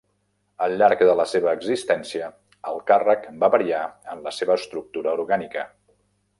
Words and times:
Al 0.67 0.71
llarg 0.81 1.03
de 1.09 1.13
la 1.19 1.25
seva 1.33 1.51
existència 1.57 2.31
el 2.73 2.81
càrrec 2.89 3.29
va 3.45 3.53
variar 3.59 3.85
en 4.15 4.27
la 4.29 4.35
seva 4.41 4.59
estructura 4.63 5.15
orgànica. 5.21 5.71